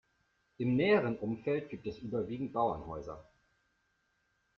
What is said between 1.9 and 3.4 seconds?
überwiegend Bauernhäuser.